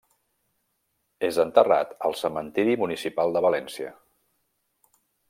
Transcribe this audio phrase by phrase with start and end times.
[1.27, 3.93] És enterrat al Cementiri Municipal de València.